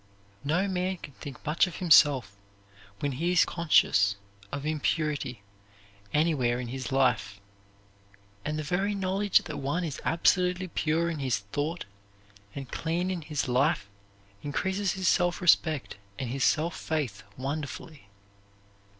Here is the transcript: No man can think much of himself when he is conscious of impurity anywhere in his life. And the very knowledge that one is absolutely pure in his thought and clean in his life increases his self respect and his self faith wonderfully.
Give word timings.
No 0.43 0.67
man 0.67 0.97
can 0.97 1.13
think 1.13 1.45
much 1.45 1.67
of 1.67 1.75
himself 1.75 2.35
when 3.01 3.11
he 3.11 3.31
is 3.33 3.45
conscious 3.45 4.15
of 4.51 4.65
impurity 4.65 5.43
anywhere 6.11 6.59
in 6.59 6.69
his 6.69 6.91
life. 6.91 7.39
And 8.43 8.57
the 8.57 8.63
very 8.63 8.95
knowledge 8.95 9.43
that 9.43 9.57
one 9.57 9.83
is 9.83 10.01
absolutely 10.03 10.69
pure 10.69 11.07
in 11.07 11.19
his 11.19 11.37
thought 11.51 11.85
and 12.55 12.71
clean 12.71 13.11
in 13.11 13.21
his 13.21 13.47
life 13.47 13.91
increases 14.41 14.93
his 14.93 15.07
self 15.07 15.39
respect 15.39 15.97
and 16.17 16.31
his 16.31 16.43
self 16.43 16.75
faith 16.75 17.21
wonderfully. 17.37 18.07